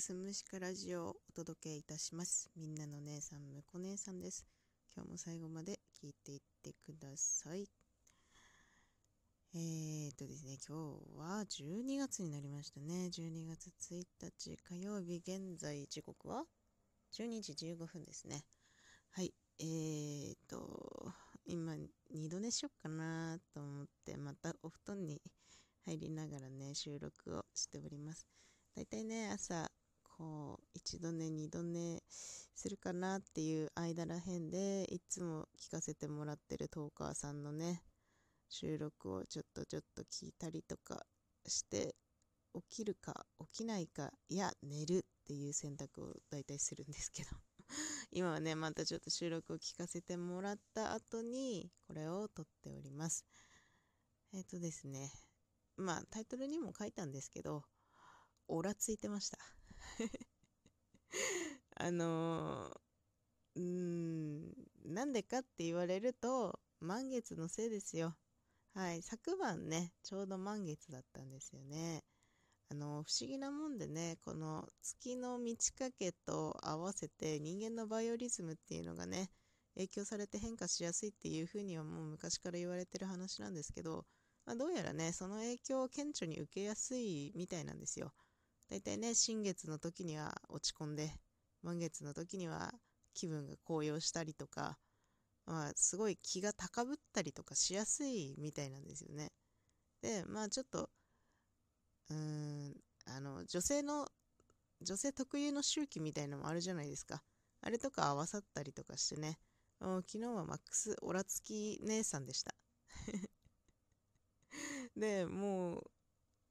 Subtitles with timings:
[0.00, 2.50] すむしかラジオをお届けいたします。
[2.54, 4.46] みんなの姉さん、むこ姉さんです。
[4.94, 7.66] 今日も最後まで聞いていってください。
[9.54, 13.08] えーとですね、今日は12月になりましたね。
[13.10, 16.44] 12月1日火曜日、現在時刻は
[17.14, 18.44] 12時15分ですね。
[19.12, 19.32] はい。
[19.60, 21.10] えーと、
[21.46, 21.74] 今、
[22.10, 25.22] 二度寝しよっかなと思って、またお布団に
[25.86, 28.26] 入りながらね、収録をしております。
[28.74, 29.70] だいたいね、朝、
[30.16, 37.82] こう、一度寝、二度寝するかなっていう間らへんで、いつも聞かせてもらってるトーカーさんのね、
[38.48, 41.04] 収録をちょっとちょっと聞いたりとか
[41.46, 41.94] して、
[42.54, 47.30] 起きるか起きないか、いや、寝るっていう選択を大体するんですけど。
[48.10, 53.26] 今はね、またちょっと収録を聞かせてもらった後に、これを撮っております。
[54.32, 55.12] えっ、とですね、
[55.76, 57.64] まあタイトルにも書いたんですけど、
[58.48, 59.55] オラついてました。
[61.76, 68.16] あのー、うーん、なんでかって言われると、満月のせいですよ。
[68.74, 72.04] はい、昨晩ね、ちょうど満月だったんですよね。
[72.70, 79.30] あの不思議なもんでねこの月の満ち欠けと合わせて人間のバイオリズムっていうのがね
[79.76, 84.06] 影響されて変化しやすいっていうふうにはもう昔から言われてる話なんですけど、
[84.46, 88.12] まあ、どうやらねその影響を顕著に受けやすいみたいなんですよ。
[88.68, 91.12] だいたいね新月の時には落ち込んで
[91.62, 92.74] 満月の時には
[93.14, 94.78] 気分が高揚したりとか、
[95.46, 99.32] まあ、すごい気が高ぶったりとかしやすいみたいなんですよね。
[100.02, 100.90] でまあちょっと
[102.10, 104.08] うーんあの女性の
[104.82, 107.22] 女性特有の周期みたいなのもあるじゃないですか。
[107.62, 109.38] あれとか合わさったりとかしてね。
[109.80, 112.54] 昨日はマックスオラつき姉さんでした。
[114.96, 115.90] でもう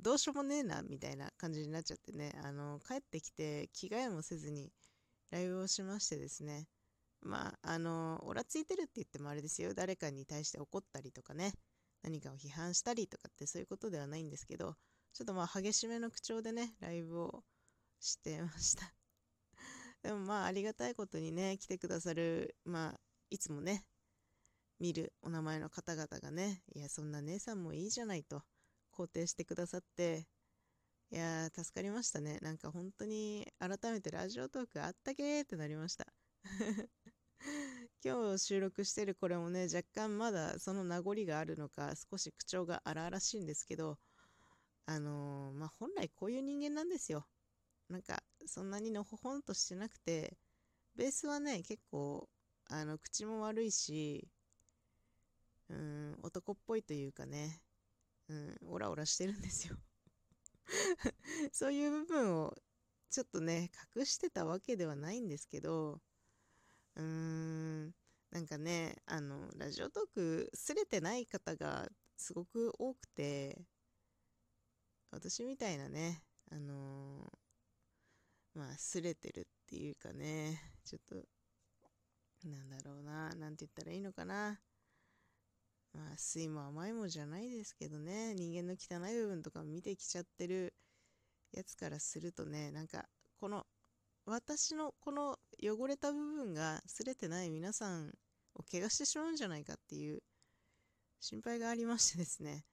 [0.00, 2.32] どうしようもねえなみたいな感じになっちゃってね。
[2.42, 4.72] あの帰ってきて着替えもせずに
[5.30, 6.68] ライブをしましてですね。
[7.22, 9.74] まああのオラついてるって言ってもあれですよ。
[9.74, 11.52] 誰かに対して怒ったりとかね。
[12.02, 14.76] 何かを批判したりとかってそういうことではないんですけど。
[15.12, 17.42] ちょっとまあ激しめの口調でね、ライブを
[17.98, 18.94] してました。
[20.02, 23.86] でもまあありがたいことにね、来てくださる、まあいつもね、
[24.78, 28.42] 見るお名前の方々がね、いやそんな姉さんもいいじゃないと。
[29.00, 30.26] 肯定してくださって、
[31.10, 32.38] いやー助かりましたね。
[32.42, 36.06] なんか本当に改めてラジオトークあったけーってなりました。
[38.04, 43.98] 今日収録してるこれもね、若干まだその名残があるのか、少し口調が荒々しいんですけど、
[44.86, 47.26] あのー、まあ、本来こういう人間なんですよ。
[47.88, 50.36] なんか、そんなにのほほんとしてなくて、
[50.94, 52.28] ベースはね、結構、
[52.66, 54.28] あの、口も悪いし、
[55.68, 57.62] うん、男っぽいというかね、
[58.30, 59.76] うん、オラオラしてるんですよ。
[61.52, 62.56] そういう部分を、
[63.10, 66.00] ちょっとね、隠してたわけではないんですけど、
[66.94, 67.94] うーん、
[68.30, 73.66] なんかね、あの、ラジオトーク、すれてない方がすごく多くて、
[75.10, 84.60] 私みたいなね、あのー、まあ、すれてるっていうかね、ちょっと、なんだろうな、なんて言ったらいいのかな。
[85.92, 90.74] まあ、酸いも甘いもじゃないですけどね、人間の汚い部分とか見てきちゃってる
[91.52, 93.08] やつからするとね、なんか、
[93.38, 93.66] この、
[94.26, 98.12] 私のこの汚れた部分がすれてない皆さん
[98.54, 100.22] を怪我してしまうんじゃないかっていう
[101.20, 102.64] 心配がありましてですね。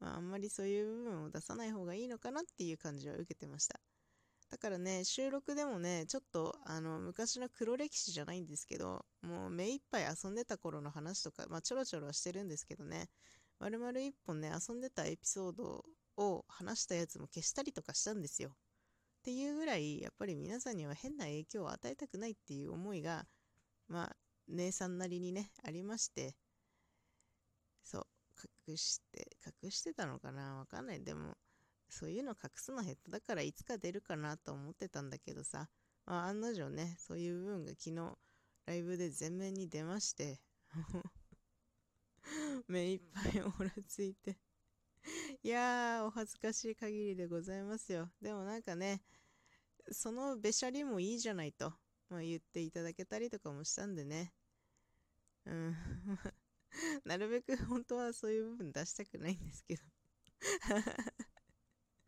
[0.00, 3.80] まあ、あんまりそういう部分を出さない方がいいのかなっていう感じは受けてました。
[4.50, 13.10] だからね、収録でもね、ちょっとあの昔の黒歴史じゃないんですけど、もう目いっぱい遊んでた頃の話とか、まあちょろちょろはしてるんですけどね、
[13.58, 15.84] まるまる一本ね、遊んでたエピソード
[16.16, 18.50] を話したやつも消したりとかしたんですよ。
[18.50, 18.52] っ
[19.22, 23.26] ていうぐらい、やっぱり皆さんには変な影響を与えたくないっていう思いが、
[23.88, 24.16] まあ、
[24.48, 26.34] 姉さんなりにね、ありまして、
[27.84, 28.06] そう、
[28.66, 30.56] 隠して、隠してたのかな？
[30.56, 31.02] わかんない。
[31.04, 31.36] でも、
[31.88, 35.68] そういうの隠すの下手だからいつか出るかなと思ってたんだけどさ、
[36.06, 38.18] まあ、案の定ね、そういう部分が昨日、
[38.66, 40.40] ライブで前面に出まして、
[42.68, 44.38] 目いっぱいオラついて。
[45.42, 48.10] いやー、お恥ずかしい限りでございますよ。
[48.20, 49.02] でもなんかね、
[49.90, 51.72] そのべしゃりもいいじゃないと、
[52.10, 54.34] まあ、言っていただけたりとかもしたんでね。
[55.46, 55.76] うん。
[57.04, 59.82] なるべく本当はそういう部分出したくないんですけど。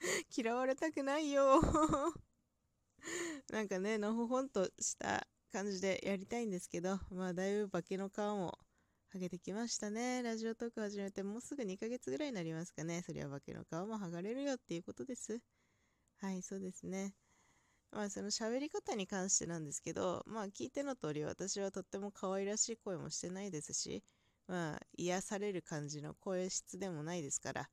[0.36, 1.60] 嫌われたくないよ
[3.50, 8.58] なんかね、のほほんとした感じでやりたいんですけど、まあだいぶ化けの皮も
[9.12, 10.22] 剥げてきましたね。
[10.22, 13.02] ラジオトーク始めてもうすぐ2ヶ月ぐらいになりますかね。
[13.02, 15.40] そりゃ化けの皮も剥がれるよっていうことです。
[16.18, 17.14] はい、そうですね。
[17.90, 24.04] まあその喋り方に関してなんですけど、まあ聞いての通り私はとっても可愛らしい声もしてないですし、
[24.46, 27.68] まあ癒される感じの声質でもないですから。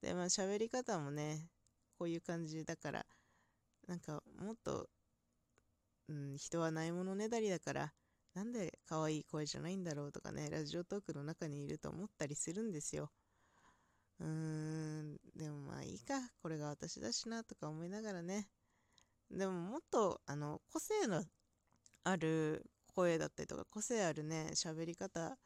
[0.00, 1.50] で、まあ喋り方もね、
[1.98, 3.06] こういう感じだから、
[3.86, 4.88] なんかもっと、
[6.08, 7.92] うん、人はないものねだりだから、
[8.34, 13.10] なんで可愛い声じゃないんだろうとかね、ラジオトークの中にいると思ったりするんですよ。
[14.20, 18.48] うーん、でもまあいいか、これが私だしなとか思いながらね、
[19.30, 21.22] でももっとあの個性の
[22.04, 22.64] ある
[22.94, 25.36] 声だったりとか個性あるね喋り方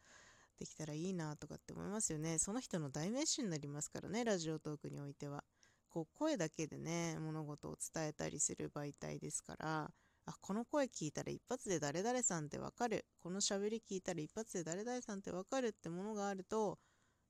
[0.59, 2.39] できたらいいなとかって思いますよね。
[2.39, 5.45] その人の代名詞になりますからねラジオトークにおいては。
[5.93, 9.91] こう声だけでね物事を伝えたりする媒体ですから
[10.25, 16.79] あこの声聞いたら一発で誰々さんってわかるこの喋り聞いたら一発で誰々さんってわかるってものがあると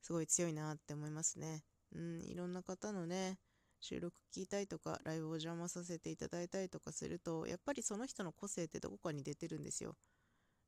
[0.00, 1.62] すごい強いなって思いますね
[1.94, 3.38] うんいろんな方のね
[3.80, 9.96] 収録聞いたりとかライブを邪魔させていただいたりとかするとやっぱりその人の個性ってどこかに出てるんですよ。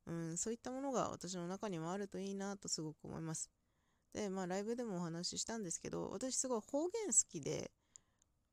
[0.06, 3.50] うん、そういったものが私の中にもあるといいなとすごく思います。
[4.12, 7.70] で、まあライブでもお話ししたんですけど、私すごい方言好きで、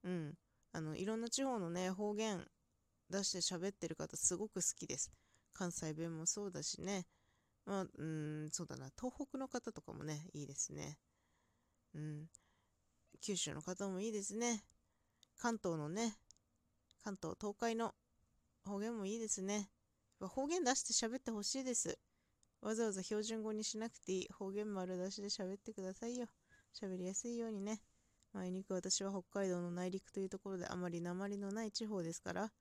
[0.03, 0.37] うん、
[0.71, 2.45] あの、いろんな地方のね、方言
[3.09, 5.11] 出して喋ってる方すごく好きです。
[5.53, 7.05] 関西弁もそうだしね、
[7.65, 10.97] まあ、うん、そうだな、東北の方とかもね、いいですね。
[11.93, 12.29] うん。
[13.21, 14.63] 九州の方もいいですね。
[15.37, 16.17] 関東のね、
[17.03, 17.93] 関東、東海の
[18.65, 19.69] 方言もいいですね。
[20.19, 21.97] 方言出して喋ってほしいです。
[22.61, 24.27] わざわざ標準語にしなくていい。
[24.31, 26.27] 方言丸出しで喋ってくださいよ。
[26.79, 27.81] 喋りやすいようにね。
[28.33, 32.51] あいにく私は北海道の内陸というところであまり鉛のない地方ですから、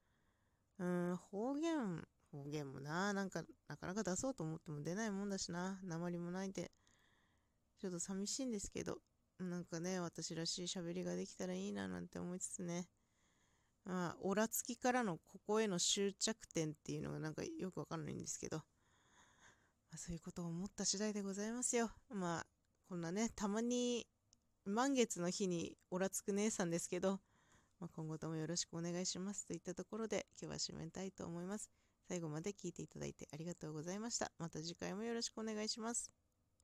[0.78, 6.72] うーん、方言、方言もな、なんか、なかなか出そうと思っても出ないもんだしな、鉛もないんで、
[7.78, 8.98] ちょっと寂しいんですけど、
[9.38, 12.88] なんかね、私らしい喋りができたらいいななんて思いつつね、
[13.84, 18.62] まあ、オラつきからのここへの執着点っていうのがなんかよくわかんないんですけど、ま
[19.94, 21.90] あ、そういうことを思った次第でございますよ。
[22.10, 22.46] まあ、
[22.88, 24.06] こんなね、たまに
[24.70, 27.20] 満月の日におらつく姉さんですけど、
[27.80, 31.70] まあ、今後ともよろしくお願いしますといったところで今日は締めたいと思います。
[32.08, 34.30] 最後まで聞いていただいてありがとうございました。
[34.38, 36.19] また次回もよろしくお願いします。